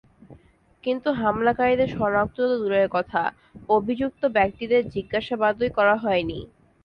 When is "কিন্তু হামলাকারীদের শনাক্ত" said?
0.83-2.37